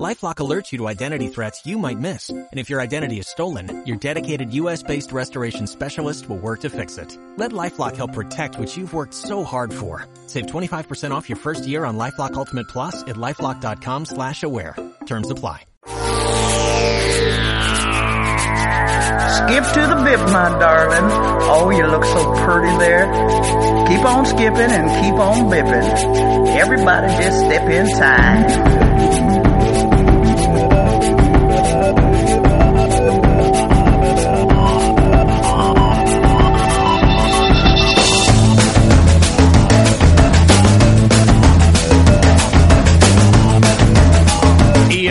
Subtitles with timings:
[0.00, 2.30] LifeLock alerts you to identity threats you might miss.
[2.30, 6.96] And if your identity is stolen, your dedicated US-based restoration specialist will work to fix
[6.96, 7.18] it.
[7.36, 10.06] Let LifeLock help protect what you've worked so hard for.
[10.26, 14.74] Save 25% off your first year on LifeLock Ultimate Plus at LifeLock.com slash aware.
[15.04, 15.66] Terms apply.
[19.32, 21.10] Skip to the bip, my darling.
[21.42, 23.06] Oh, you look so pretty there.
[23.88, 26.56] Keep on skipping and keep on bipping.
[26.56, 29.41] Everybody just step in time.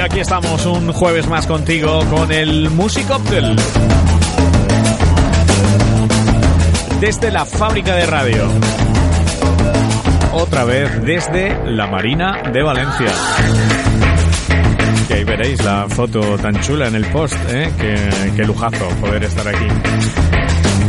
[0.04, 3.56] Aquí estamos un jueves más contigo con el Musicóctel.
[7.00, 8.48] Desde la fábrica de radio.
[10.34, 13.12] Otra vez desde la Marina de Valencia.
[15.08, 17.72] Que ahí veréis la foto tan chula en el post, ¿eh?
[17.80, 19.68] Qué, qué lujazo poder estar aquí.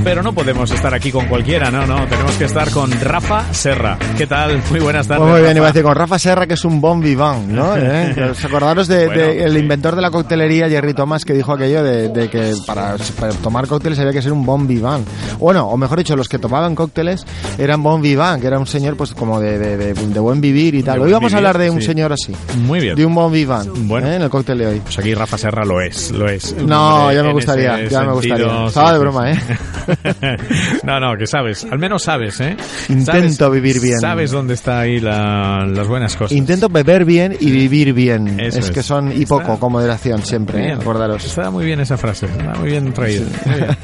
[0.05, 2.07] Pero no podemos estar aquí con cualquiera, no, no.
[2.09, 3.97] Tenemos que estar con Rafa Serra.
[4.19, 4.61] ¿Qué tal?
[4.71, 5.23] Muy buenas tardes.
[5.23, 5.59] Pues muy bien, Rafa.
[5.59, 7.77] iba a decir con Rafa Serra, que es un bon vivant, ¿no?
[7.79, 8.11] ¿Eh?
[8.15, 9.59] Que os acordaros de, Bueno, de el sí.
[9.61, 13.69] inventor de la coctelería, Jerry Thomas, que dijo aquello de, de que para, para tomar
[13.69, 15.07] cócteles había que ser un bon vivant.
[15.39, 17.25] Bueno, o mejor dicho, los que tomaban cócteles
[17.57, 21.01] eran bon vivant, que era un señor pues como de, de, buen vivir y tal.
[21.01, 21.87] Hoy vamos a hablar de un sí.
[21.87, 22.97] señor así, Muy bien.
[22.97, 24.09] de un bon vivant, Bueno.
[24.09, 24.17] ¿eh?
[24.17, 24.81] en el cóctel de hoy.
[24.81, 26.57] Pues aquí Rafa Serra lo es, lo es.
[26.57, 28.67] No, ya me gustaría, ya me gustaría.
[28.67, 29.39] Estaba de broma, ¿eh?
[30.85, 32.57] no, no, que sabes, al menos sabes, ¿eh?
[32.89, 33.99] Intento Sabes- vivir bien.
[34.01, 36.37] Sabes dónde está ahí la- las buenas cosas.
[36.37, 38.41] Intento beber bien y vivir bien.
[38.41, 40.73] Eso es, que son y poco, con moderación siempre, ¿eh?
[40.73, 41.25] acordaros.
[41.25, 43.27] Está muy bien esa frase, está muy bien traída.
[43.47, 43.77] Muy bien.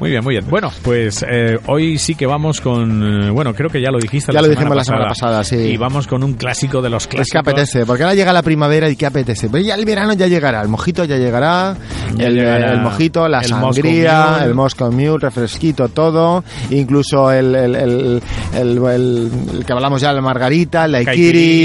[0.00, 0.44] muy bien, muy bien.
[0.48, 4.32] Bueno, pues eh, hoy sí que vamos con, eh, bueno, creo que ya lo dijiste
[4.32, 5.56] Ya la lo dijimos la semana pasada, sí.
[5.56, 7.26] Y vamos con un clásico de los clásicos.
[7.28, 9.48] Es que apetece, porque ahora llega la primavera y ¿qué apetece?
[9.48, 11.76] Pero ya el verano ya llegará, el mojito ya llegará,
[12.16, 14.44] Ya el, llegará el mojito, la el sangría, Moscow Mule.
[14.44, 18.22] el Moscow Mule, refresquito, todo, incluso el, el, el,
[18.54, 21.12] el- que hablamos ya, la margarita, el daiquiri,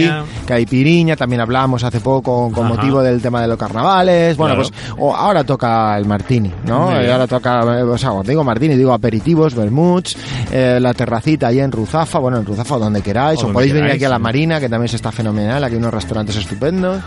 [0.07, 0.24] Caipiriña.
[0.50, 2.76] Caipiriña, también hablamos hace poco con Ajá.
[2.76, 4.70] motivo del tema de los carnavales, bueno, Claro.
[4.70, 6.90] pues o ahora toca el martini, ¿no?
[6.90, 10.18] Ahora toca, eh, o sea, cuando digo martini, digo aperitivos, vermuts,
[10.52, 13.92] eh, la terracita ahí en Ruzafa, bueno, en Ruzafa donde queráis, O donde podéis venir
[13.92, 14.20] aquí a la.
[14.20, 17.02] Marina, que también se está fenomenal, aquí hay unos restaurantes estupendos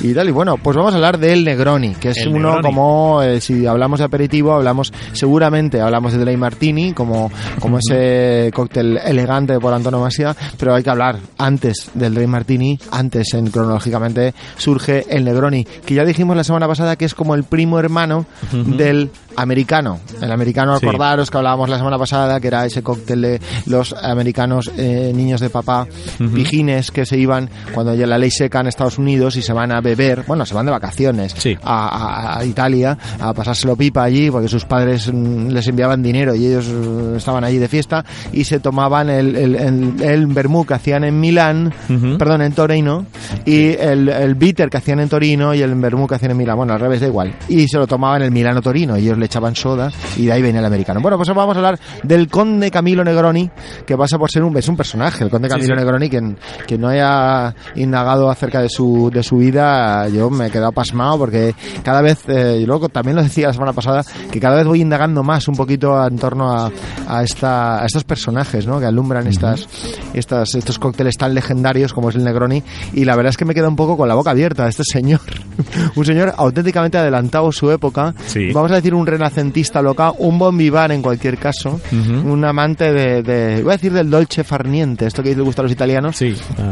[0.00, 0.28] y tal.
[0.28, 2.62] Y bueno, pues vamos a hablar del Negroni, que es El uno Negroni.
[2.62, 7.30] como, eh, si hablamos de aperitivo, hablamos, seguramente hablamos de Dry Martini, como,
[7.60, 13.34] como ese cóctel elegante por antonomasia, pero hay que hablar antes del Dry Martini, antes
[13.34, 17.44] en cronológicamente surge el Negroni, que ya dijimos la semana pasada que es como el
[17.44, 20.00] primo hermano del americano.
[20.20, 20.86] El americano, Sí.
[20.86, 25.40] acordaros que hablábamos la semana pasada, que era ese cóctel de los americanos eh, niños
[25.40, 25.86] de papá,
[26.34, 29.72] pijines que se iban cuando ya la ley seca en Estados Unidos y se van
[29.72, 31.56] a beber, bueno, se van de vacaciones Sí.
[31.62, 36.34] a, a- a Italia a pasárselo pipa allí porque sus padres mm, les enviaban dinero
[36.34, 40.64] y ellos eh, estaban allí de fiesta y se tomaban el, el, el, el vermú
[40.64, 41.72] que hacían en Milán,
[42.18, 43.06] perdón, en Torino
[43.44, 46.56] y el, el bitter que hacían en Torino y el vermú que hacían en Milán,
[46.56, 47.34] bueno, al revés da igual.
[47.48, 50.42] Y se lo tomaban el Milano Torino y ellos le echaban soda y de ahí
[50.42, 51.00] venía el americano.
[51.00, 53.50] Bueno, pues vamos a hablar del conde Camilo Negroni,
[53.86, 55.80] que pasa por ser un, es un personaje, el conde Sí, Camilo sí.
[55.80, 60.50] Negroni, quien, quien no haya indagado acerca de su, de su vida, yo me he
[60.50, 64.40] quedado pasmado porque cada vez, eh, y luego también lo decía la semana pasada, que
[64.40, 66.70] cada vez voy indagando más un poquito en torno a,
[67.08, 68.78] a, esta, a estos personajes ¿no?
[68.80, 69.68] que alumbran estas,
[70.14, 73.54] estas, estos cócteles tan legendarios como es el Negroni y la verdad es que me
[73.54, 75.20] queda un poco con la boca abierta este señor,
[75.96, 78.52] un señor auténticamente adelantado su época, Sí.
[78.52, 82.32] vamos a decir un renacentista local, un bon vivant en cualquier caso, Ujú.
[82.32, 85.64] un amante de, de, voy a decir del dolce farniente, esto que les gusta a
[85.64, 86.34] los italianos, Sí.
[86.58, 86.70] ah,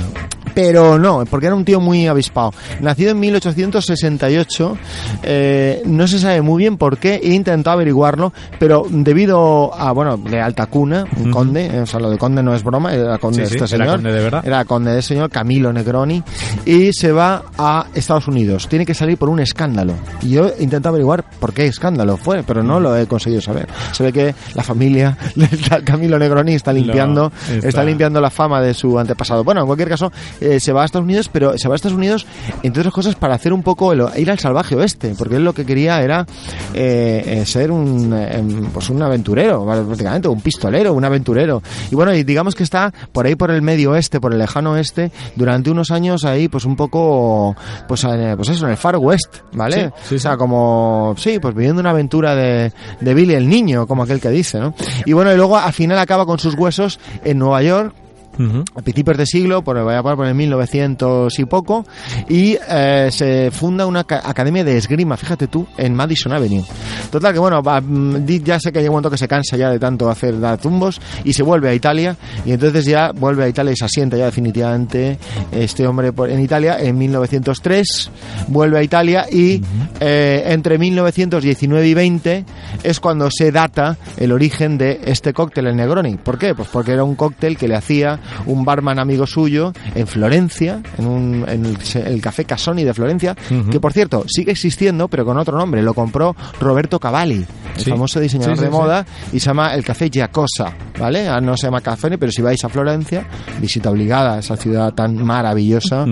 [0.54, 2.52] pero no, porque era un tío muy avispado.
[2.80, 4.78] Nacido en 1868,
[5.22, 10.16] eh, no se sabe muy bien por qué, he intentado averiguarlo, pero debido a, bueno,
[10.16, 13.18] de alta cuna, un conde, eh, o sea, lo de conde no es broma, era
[13.18, 13.96] conde Sí, este sí, era señor.
[13.96, 14.46] conde de verdad.
[14.46, 16.22] Era conde de señor Camilo Negroni,
[16.64, 18.68] y se va a Estados Unidos.
[18.68, 19.94] Tiene que salir por un escándalo.
[20.22, 23.68] Y yo he intentado averiguar por qué escándalo fue, pero no lo he conseguido saber.
[23.92, 25.48] Se ve que la familia de
[25.84, 29.44] Camilo Negroni está limpiando, está- está limpiando la fama de su antepasado.
[29.44, 30.12] Bueno, en cualquier caso,
[30.44, 32.26] eh, se va a Estados Unidos, pero se va a Estados Unidos,
[32.62, 35.52] entre otras cosas, para hacer un poco, el- ir al salvaje oeste, porque él lo
[35.54, 36.26] que quería era
[36.74, 38.42] eh, eh, ser un, eh,
[38.72, 41.62] pues un aventurero, prácticamente, un pistolero, un aventurero.
[41.90, 44.72] Y bueno, y digamos que está por ahí por el medio oeste, por el lejano
[44.72, 47.56] oeste, durante unos años ahí, pues un poco,
[47.88, 48.04] pues,
[48.36, 49.92] pues eso, en el Far West, ¿vale?
[50.02, 53.86] Sí, sí, o sea, como, sí, pues viviendo una aventura de, de Billy el niño,
[53.86, 54.74] como aquel que dice, ¿no?
[55.06, 57.94] Y bueno, y luego al final acaba con sus huesos en Nueva York,
[58.38, 58.64] Ujú.
[58.74, 61.86] a principios de siglo, por, por el 1900 y poco,
[62.28, 66.64] y eh, se funda una ca- academia de esgrima, fíjate tú, en Madison Avenue.
[67.10, 69.78] Total que bueno, mm, ya sé que llega un momento que se cansa ya de
[69.78, 73.72] tanto hacer dar tumbos y se vuelve a Italia, y entonces ya vuelve a Italia
[73.72, 75.18] y se asienta ya definitivamente
[75.52, 78.10] este hombre en Italia en 1903,
[78.48, 79.62] vuelve a Italia y
[80.00, 82.44] eh, entre 1919 y 20
[82.82, 86.16] es cuando se data el origen de este cóctel, el Negroni.
[86.16, 86.54] ¿Por qué?
[86.54, 91.06] Pues porque era un cóctel que le hacía un barman amigo suyo en Florencia, en,
[91.06, 91.76] un, en el,
[92.06, 93.34] el café Casoni de Florencia,
[93.70, 95.82] que por cierto sigue existiendo, pero con otro nombre.
[95.82, 97.44] Lo compró Roberto Cavalli,
[97.76, 97.90] el Sí.
[97.90, 101.28] famoso diseñador Sí, sí, de moda, y se llama el café Giacosa, ¿vale?
[101.28, 103.26] Ah, No se llama café, pero si vais a Florencia,
[103.60, 106.04] visita obligada a esa ciudad tan maravillosa,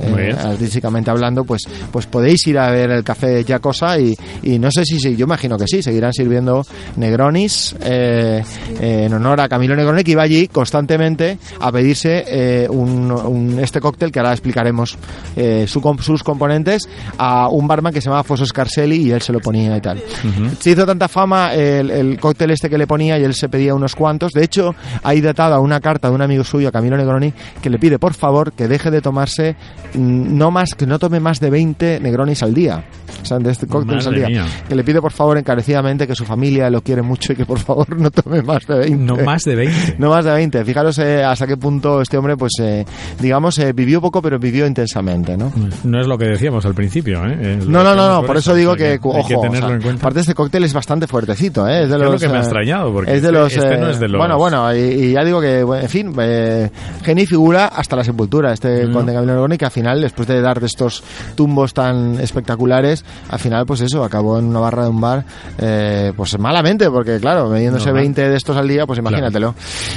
[0.00, 4.70] eh, artísticamente hablando, pues, pues podéis ir a ver el café Giacosa y, y no
[4.70, 6.64] sé si, si, yo imagino que sí, seguirán sirviendo
[6.96, 8.42] Negronis eh,
[8.80, 13.58] eh, en honor a Camilo Negroni, que iba allí constantemente a pedirse eh, un, un-
[13.58, 14.96] este cóctel que ahora explicaremos
[15.36, 16.82] eh, su sus componentes
[17.16, 20.02] a un barman que se llamaba Foso Scarselli y él se lo ponía y tal.
[20.60, 23.74] Se hizo tanta fama el, el cóctel este que le ponía y él se pedía
[23.74, 24.32] unos cuantos.
[24.32, 27.32] De hecho, hay datada una carta de un amigo suyo, Camilo Negroni,
[27.62, 29.56] que le pide por favor que deje de tomarse
[29.94, 32.84] mm, no más, que no tome más de 20 Negronis al día.
[33.22, 34.28] O sea, de este cóctel al día.
[34.28, 34.46] mía.
[34.68, 37.58] Que le pide por favor encarecidamente que su familia lo quiere mucho y que por
[37.58, 39.04] favor no tome más de 20.
[39.04, 39.96] No más de 20.
[39.98, 40.64] No más de 20.
[40.64, 42.84] Fijaros eh, hasta qué punto este hombre, pues, eh,
[43.18, 45.50] digamos, eh, vivió poco, pero vivió intensamente, ¿no?
[45.84, 47.58] No es lo que decíamos al principio, ¿eh?
[47.66, 50.00] No, no, no, no, por eso, digo que, ojo, que o tenerlo sea, en cuenta.
[50.02, 51.82] aparte este cóctel es bastante fuertecito, ¿eh?
[51.84, 53.74] Es de Es los, lo que me ha eh, extrañado, porque es de los, este
[53.74, 56.70] eh, no es de los- Bueno, bueno, y, y ya digo que, en fin, eh,
[57.02, 58.92] genio y figura hasta la sepultura, este Mm.
[58.92, 61.02] conde Camilo Orgoni, que al final, después de dar de estos
[61.34, 65.24] tumbos tan espectaculares, al final, pues eso, acabó en una barra de un bar,
[65.58, 68.02] eh, pues malamente, porque claro, mediéndose Normal.
[68.04, 69.54] 20 de estos al día, pues imagínatelo.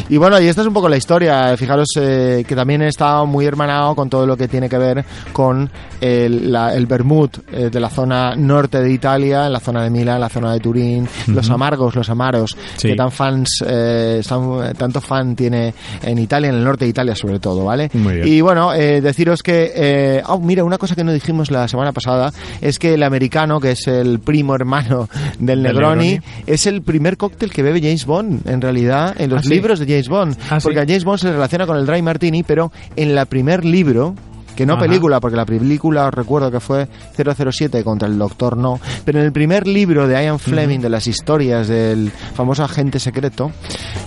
[0.10, 3.46] Y bueno, y esta es un poco la historia, fijaros eh, que también está muy
[3.46, 5.04] hermanado con todo lo que tiene que ver
[5.34, 9.84] con el, la- el vermut eh, de la zona norte de Italia, en la zona
[9.84, 12.90] de Milán, la zona de Turín, los amargos, los amaros, Sí.
[12.90, 15.74] que tan fans, eh, tan- tanto fan tiene
[16.04, 17.90] en Italia, en el norte de Italia sobre todo, ¿vale?
[18.26, 22.32] Y bueno, eh, deciros que, oh, mira, una cosa que no dijimos la semana pasada
[22.62, 25.08] es que el americano, que es el primo hermano
[25.40, 26.44] del Negroni, Negroni.
[26.48, 29.50] es el primer cóctel que bebe James Bond, en realidad, en los Ah, sí.
[29.50, 30.38] libros de James Bond.
[30.50, 30.64] Ah, sí.
[30.64, 34.16] porque a James Bond se relaciona con el Dry Martini, pero en la primer libro,
[34.56, 34.84] que no Ajá.
[34.84, 39.26] película, porque la película os recuerdo que fue 007 contra el Doctor No, pero en
[39.26, 43.52] el primer libro de Ian Fleming, de las historias del famoso agente secreto,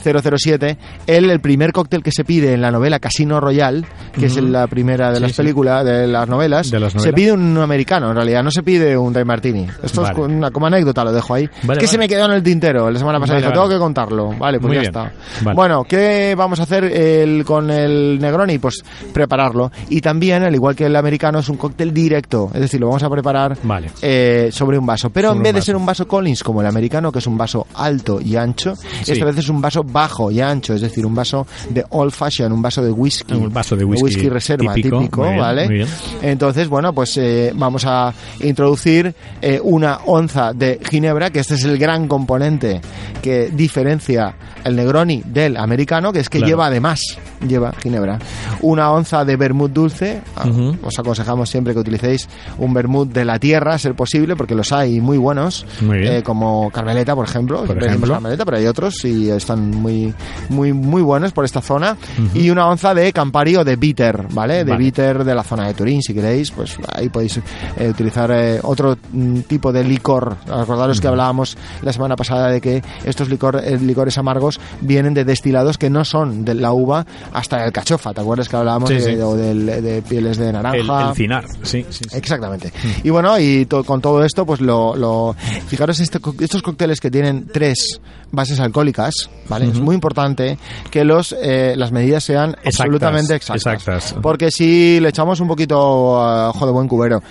[0.02, 0.76] 007,
[1.06, 4.66] él, el primer cóctel que se pide en la novela Casino Royale, que es la
[4.66, 5.36] primera de Sí, las sí.
[5.38, 8.96] películas, de las novelas, De las se pide un americano, en realidad, no se pide
[8.96, 9.66] un Dry Martini.
[9.82, 10.12] Esto Vale.
[10.14, 11.48] es una, como anécdota, lo dejo ahí.
[11.62, 14.30] Vale, es que se me quedó en el tintero la semana pasada, tengo que contarlo.
[14.38, 14.92] Vale, pues Muy ya bien.
[14.94, 15.52] está.
[15.54, 18.58] Bueno, ¿qué vamos a hacer el- con el Negroni?
[18.58, 18.82] Pues
[19.12, 19.70] prepararlo.
[19.88, 22.50] Y también, al igual que el americano, es un cóctel directo.
[22.54, 23.90] Es decir, lo vamos a preparar Vale.
[24.02, 25.10] eh, sobre un vaso.
[25.10, 27.36] Pero Sobre en vez de ser un vaso Collins como el americano, que es un
[27.38, 29.12] vaso alto y ancho, Sí.
[29.12, 30.74] esta vez es un vaso bajo y ancho.
[30.74, 33.34] Es decir, un vaso de old fashion, un vaso de whisky.
[33.34, 35.86] Un vaso de whisky reserva típico, típico, muy bien, ¿vale?
[36.22, 41.64] Entonces, bueno, pues eh, vamos a introducir eh, una onza de ginebra, que este es
[41.64, 42.80] el gran componente
[43.22, 46.48] que diferencia el Negroni del americano, que es que Claro.
[46.50, 47.00] lleva además,
[47.46, 48.18] lleva ginebra.
[48.60, 50.44] Una onza de vermut dulce, ah,
[50.82, 54.72] os aconsejamos siempre que utilicéis un vermut de la tierra, a ser posible, porque los
[54.72, 57.64] hay muy buenos, Muy eh, como Carmeleta, por ejemplo.
[57.64, 58.14] Por ejemplo.
[58.14, 60.14] Carmeleta, pero hay otros y están muy,
[60.48, 61.96] muy, muy buenos por esta zona.
[62.34, 64.64] Y una onza de Campari o de Bitter, ¿vale?
[64.64, 64.84] De Vale.
[64.84, 67.40] Bitter de la zona de Turín, si queréis, pues ahí podéis
[67.76, 70.36] eh, utilizar eh, otro mm, tipo de licor.
[70.50, 75.78] Acordaros que hablábamos la semana pasada de que estos licor, licores amargos vienen de destilados
[75.78, 78.14] que no son de la uva hasta el cachofa.
[78.14, 79.20] ¿Te acuerdas que hablábamos Sí, de, sí.
[79.20, 81.08] o del- de pieles de El, naranja?
[81.10, 82.16] el cinar, sí, sí, sí.
[82.16, 82.72] Exactamente.
[83.02, 85.34] Y bueno, y to- con todo esto, pues lo, lo
[85.66, 88.00] fijaros este estos cócteles que tienen tres
[88.32, 89.66] bases alcohólicas, ¿vale?
[89.66, 90.58] Es muy importante
[90.90, 93.74] que los eh, las medidas sean Exactas, absolutamente exactas.
[93.74, 94.14] exactas.
[94.22, 97.22] Porque si le echamos un poquito a ojo de buen cubero,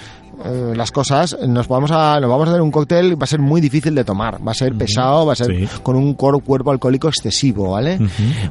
[0.46, 3.40] eh, las cosas, nos vamos a nos vamos a dar un cóctel va a ser
[3.40, 5.68] muy difícil de tomar, va a ser pesado, va a ser Sí.
[5.84, 8.00] con un cuerpo alcohólico excesivo, ¿vale?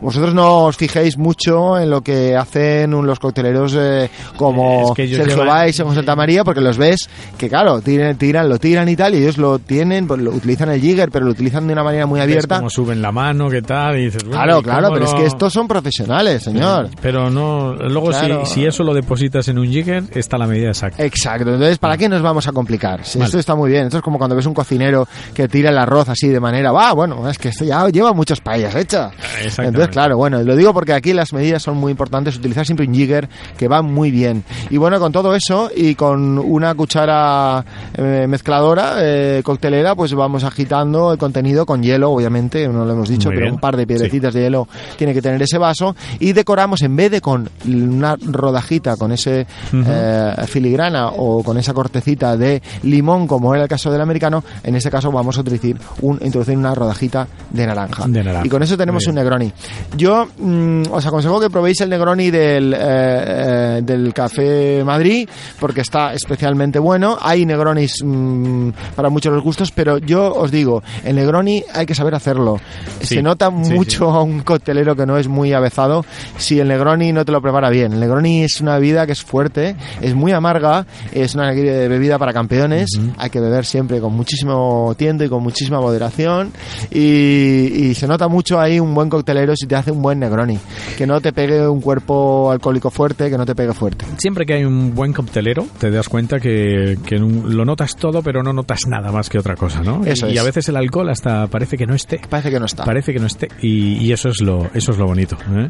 [0.00, 5.08] Vosotros no os fijéis mucho en lo que hacen los cocteleros eh, como Es que
[5.08, 7.08] Sergio llevan- o Santa María, porque los ves
[7.38, 10.70] que claro, tiran, tiran, lo tiran y tal, y ellos lo tienen, pues, lo utilizan
[10.70, 12.56] el jigger, pero lo utilizan de una manera muy abierta.
[12.56, 15.26] cómo suben la mano, qué tal, y dices, bueno, Claro, ¿y claro, pero es que
[15.26, 16.88] estos son profesionales, señor.
[17.00, 18.44] Pero no, luego Claro.
[18.46, 21.02] si, si eso lo depositas en un jigger, está la medida exacta.
[21.04, 23.04] Exacto, entonces ¿para qué nos vamos a complicar?
[23.04, 23.26] Si Vale.
[23.26, 26.08] esto está muy bien, esto es como cuando ves un cocinero que tira el arroz
[26.08, 29.12] así de manera, va, bueno, es que esto ya lleva muchas paellas hechas.
[29.12, 29.62] Exactamente.
[29.68, 32.94] Entonces, claro, bueno, lo digo porque aquí las medidas son muy importantes, utilizar siempre un
[32.94, 34.44] jigger que va muy bien.
[34.70, 37.64] Y bueno, con todo eso y con una cuchara
[37.94, 43.08] eh, mezcladora eh, coctelera, pues vamos agitando el contenido con hielo, obviamente, no lo hemos
[43.08, 43.54] dicho, Muy pero bien.
[43.54, 47.10] un par de piedrecitas de hielo tiene que tener ese vaso y decoramos en vez
[47.10, 53.54] de con una rodajita con ese eh, filigrana o con esa cortecita de limón como
[53.54, 57.26] era el caso del americano en este caso vamos a utilizar un, introducir una rodajita
[57.50, 58.46] de naranja, De naranja.
[58.46, 59.14] y con eso tenemos un.
[59.14, 59.52] Negroni
[59.96, 65.28] yo mm, os aconsejo que probéis el Negroni del, eh, eh, del Café Madrid
[65.60, 70.82] porque está especialmente bueno hay Negronis mm, para muchos los gustos pero yo os digo
[71.04, 72.58] el Negroni hay que saber hacerlo
[73.00, 76.04] Sí, se nota sí, mucho a un coctelero que no es muy avezado
[76.38, 77.92] si el Negroni no te lo prepara bien.
[77.92, 82.18] El Negroni es una bebida que es fuerte, es muy amarga, es una eh, bebida
[82.18, 82.90] para campeones.
[83.18, 86.52] Hay que beber siempre con muchísimo tiento y con muchísima moderación.
[86.90, 90.58] Y, y se nota mucho ahí un buen coctelero si te hace un buen Negroni.
[90.96, 94.04] Que no te pegue un cuerpo alcohólico fuerte, que no te pegue fuerte.
[94.18, 98.42] Siempre que hay un buen coctelero, te das cuenta que, que lo notas todo, pero
[98.42, 100.04] no notas nada más que otra cosa, ¿no?
[100.04, 100.40] Eso y, y es.
[100.40, 102.20] a veces el alcohol hasta parece que no esté.
[102.28, 102.84] Parece que no está.
[102.84, 105.36] Parece que no esté y, y eso es lo eso es lo bonito.
[105.54, 105.68] ¿eh?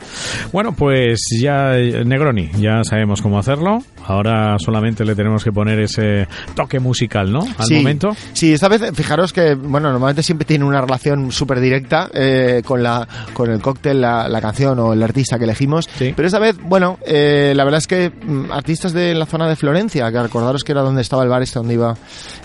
[0.53, 3.79] Bueno, pues ya eh, Negroni, ya sabemos cómo hacerlo.
[4.05, 7.41] Ahora solamente le tenemos que poner ese toque musical, ¿no?
[7.59, 8.15] Al sí, momento.
[8.33, 12.83] Sí, esta vez, fijaros que, bueno, normalmente siempre tiene una relación súper directa eh, con,
[12.83, 15.89] la, con el cóctel, la, la canción o el artista que elegimos.
[15.99, 16.13] Sí.
[16.15, 19.57] Pero esta vez, bueno, eh, la verdad es que mm, artistas de la zona de
[19.57, 21.97] Florencia, que recordaros que era donde estaba el bar este donde iba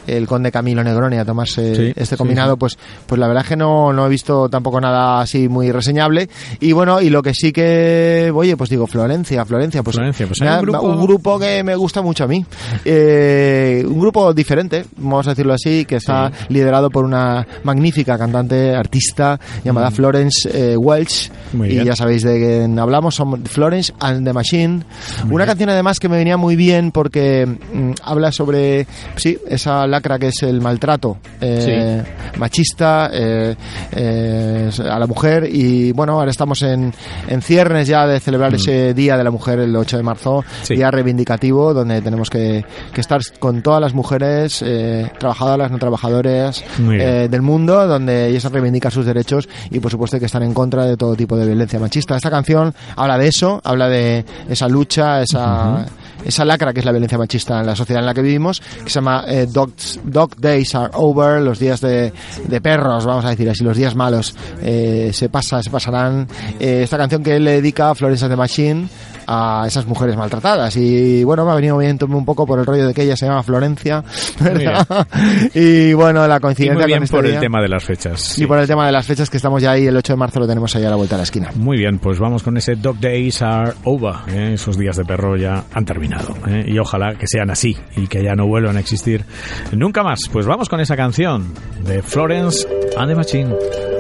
[0.08, 3.56] el conde Camilo Negroni a tomarse Sí, este combinado, pues pues la verdad es que
[3.58, 6.30] no, no he visto tampoco nada así muy reseñable.
[6.60, 10.42] Y bueno, y lo que sí que, oye, pues digo, Florencia, Florencia, pues, Florencia, pues
[10.42, 12.46] hay ha- un grupo- un grupo que me gusta mucho a mí.
[12.86, 13.16] Eh,
[13.88, 19.40] un grupo diferente, vamos a decirlo así, que está liderado por una magnífica cantante, artista,
[19.64, 21.30] llamada Florence eh, Welch.
[21.54, 21.58] Mm.
[21.58, 21.86] Muy y bien.
[21.86, 24.84] ya sabéis de quién hablamos, son Florence and the Machine.
[25.26, 25.48] Muy una bien.
[25.48, 30.28] canción además que me venía muy bien porque mm, habla sobre, sí, esa lacra que
[30.28, 32.04] es el maltrato eh,
[32.38, 33.56] machista eh,
[33.94, 35.48] eh, a la mujer.
[35.52, 36.94] Y bueno, ahora estamos en,
[37.28, 40.44] en ciernes ya de celebrar ese Día de la Mujer el 8 de marzo, Mm.
[40.64, 40.76] Sí.
[40.76, 46.64] día reivindicativo, donde tenemos que, que estar con todas las mujeres, eh, trabajadoras, no trabajadoras
[47.02, 50.86] eh, del mundo, donde ellas reivindican sus derechos y por supuesto que están en contra
[50.86, 52.16] de todo tipo de violencia machista.
[52.16, 55.86] Esta canción habla de eso, habla de esa lucha, esa,
[56.26, 58.90] esa lacra que es la violencia machista en la sociedad en la que vivimos, que
[58.90, 62.12] se llama eh, Dogs- Dog Days Are Over, los días de,
[62.48, 66.28] de perros, vamos a decir así, los días malos eh, se pasa, se pasarán.
[66.60, 68.90] Eh, esta canción que él le dedica a Florence and the Machine
[69.28, 72.88] a esas mujeres maltratadas y bueno me ha venido bien un poco por el rollo
[72.88, 74.04] de que ella se llama Florencia
[74.40, 74.88] ¿verdad?
[75.54, 77.40] y bueno la Y coincidencia muy bien con este por el día.
[77.42, 78.22] tema de las fechas.
[78.22, 78.44] sí.
[78.44, 80.40] y por el tema de las fechas que estamos ya ahí el 8 de marzo
[80.40, 82.76] lo tenemos ahí a la vuelta de la esquina Muy bien, pues vamos con ese
[82.76, 84.16] Dog Days Are Over.
[84.30, 84.54] ¿eh?
[84.54, 86.36] Esos días de perro ya han terminado.
[86.48, 86.64] ¿eh?
[86.68, 89.26] Y ojalá que sean así y que ya no vuelvan a existir
[89.72, 90.20] nunca más.
[90.32, 91.54] Pues vamos con esa canción
[91.84, 92.68] de Florence
[92.98, 93.97] and the Machine.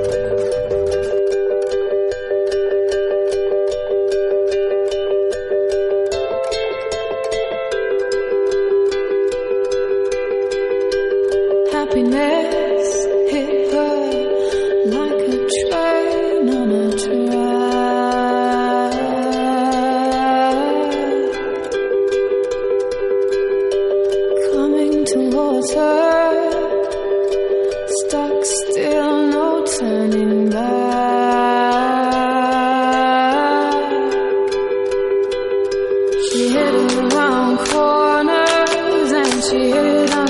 [39.49, 40.26] she hit on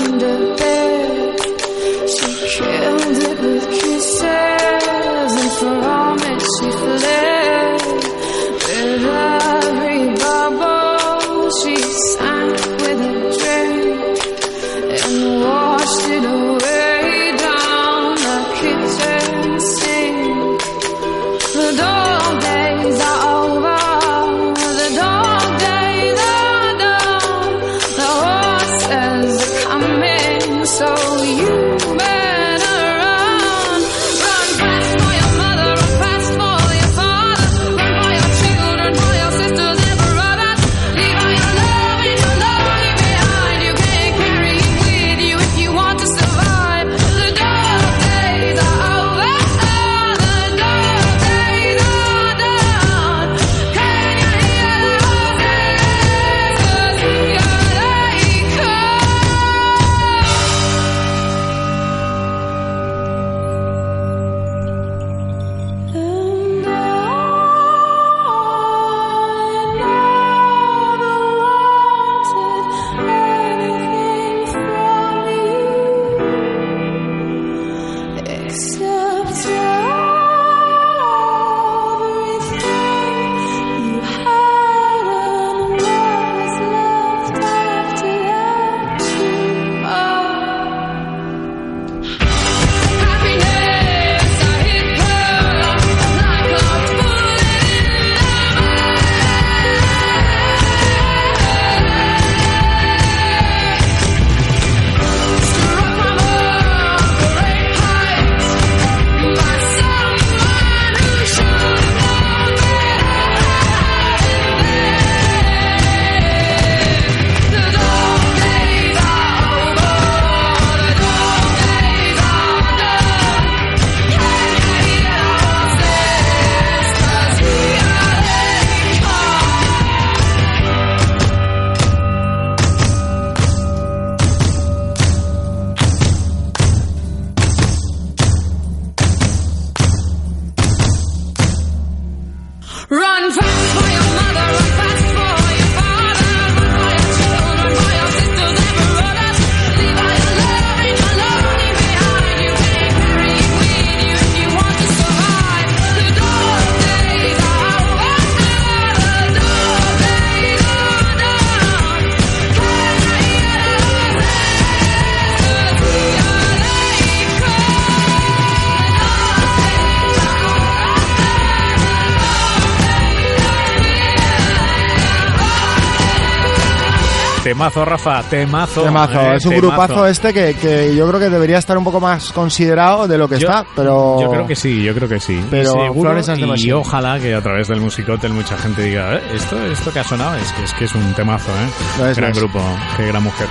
[177.58, 178.82] Temazo, Rafa, temazo.
[178.84, 179.20] Temazo.
[179.20, 179.66] eh, es un temazo.
[179.66, 183.28] grupazo este que, que yo creo que debería estar un poco más considerado de lo
[183.28, 184.16] que Yo- está, pero...
[184.20, 185.44] Yo creo que sí, yo creo que sí.
[185.50, 186.14] Pero Seguro,
[186.54, 190.04] y ojalá que a través del musicotel mucha gente diga, "Eh, esto, esto que ha
[190.04, 192.10] sonado es que es que es un temazo, ¿eh?
[192.12, 192.60] Es, gran grupo,
[192.96, 193.48] qué gran mujer.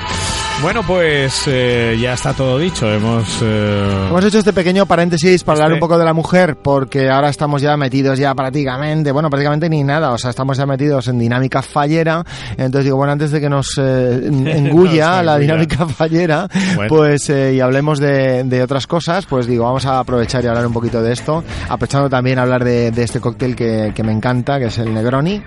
[0.59, 2.91] Bueno, pues eh, ya está todo dicho.
[2.91, 7.09] Hemos, eh, Hemos hecho este pequeño paréntesis para hablar un poco de la mujer, porque
[7.11, 11.07] ahora estamos ya metidos ya prácticamente, bueno, prácticamente ni nada, o sea, estamos ya metidos
[11.09, 12.23] en dinámica fallera,
[12.57, 16.89] entonces digo, bueno, antes de que nos eh, en- engulla la dinámica fallera, Bueno.
[16.89, 20.65] pues eh, y hablemos de, de otras cosas, pues digo, vamos a aprovechar y hablar
[20.65, 24.57] un poquito de esto, aprovechando también hablar de, de este cóctel que, que me encanta,
[24.57, 25.39] que es el Negroni.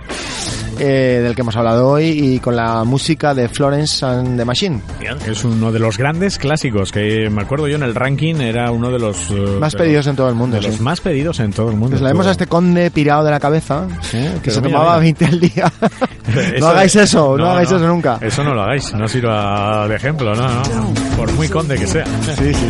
[0.79, 4.81] Eh, del que hemos hablado hoy y con la música de Florence and the Machine.
[5.27, 8.89] es uno de los grandes clásicos que me acuerdo yo en el ranking era uno
[8.91, 10.55] de los eh, Más pedidos los- en todo el mundo.
[10.57, 10.81] de los sí.
[10.81, 11.91] más pedidos en todo el mundo.
[11.91, 14.71] Pues le vemos a este conde pirado de la cabeza Eh, que pero se mira,
[14.77, 15.17] tomaba mira.
[15.19, 15.71] 20 al día.
[16.55, 18.17] Eso no hagáis eso, no, hagáis eso nunca.
[18.21, 20.93] Eso no lo hagáis, no sirva de ejemplo, no, no.
[21.17, 22.05] Por muy conde que sea.
[22.37, 22.67] Sí, sí.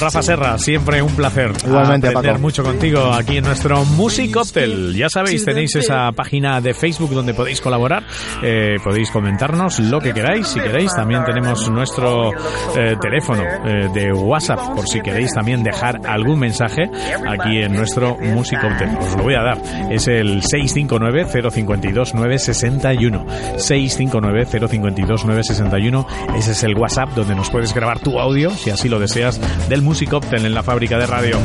[0.00, 1.52] Rafa Serra, siempre un placer.
[1.64, 2.42] Igualmente, aprender Paco.
[2.42, 4.94] mucho contigo aquí en nuestro Music Cocktail.
[4.94, 8.02] Ya sabéis, tenéis esa página de Facebook donde podéis colaborar,
[8.42, 10.48] eh, podéis comentarnos lo que queráis.
[10.48, 12.32] Si queréis, también tenemos nuestro
[12.76, 16.90] eh, teléfono eh, de WhatsApp por si queréis también dejar algún mensaje
[17.28, 18.96] aquí en nuestro Music Cocktail.
[18.98, 19.58] Os lo voy a dar.
[19.90, 23.26] Es el 659 052 961.
[23.56, 26.06] 659 052 961.
[26.36, 29.82] Ese es el WhatsApp donde nos puedes grabar tu audio, si así lo deseas, del
[29.82, 31.38] Music Cocktail en la fábrica de radio.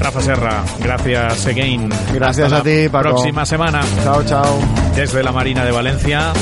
[0.00, 1.88] Rafa Serra, gracias again.
[2.12, 3.10] Gracias Hasta a ti, Paco.
[3.10, 4.58] Próxima semana, Chao, chao.
[4.96, 6.32] desde la Marina de Valencia,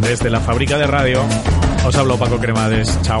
[0.00, 1.22] desde la fábrica de radio,
[1.86, 2.98] os hablo Paco Cremades.
[3.02, 3.20] Chao.